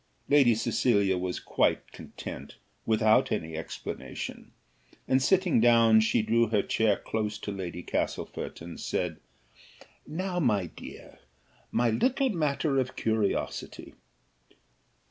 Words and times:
Lady 0.27 0.55
Cecilia 0.55 1.15
was 1.15 1.39
quite 1.39 1.91
content, 1.91 2.55
without 2.87 3.31
any 3.31 3.55
explanation; 3.55 4.51
and 5.07 5.21
sitting 5.21 5.59
down, 5.61 5.99
she 5.99 6.23
drew 6.23 6.47
her 6.47 6.63
chair 6.63 6.97
close 6.97 7.37
to 7.37 7.51
Lady 7.51 7.83
Castlefort, 7.83 8.61
and 8.61 8.79
said, 8.79 9.19
"Now, 10.07 10.39
my 10.39 10.65
dear, 10.65 11.19
my 11.71 11.91
little 11.91 12.29
matter 12.29 12.79
of 12.79 12.95
curiosity." 12.95 13.93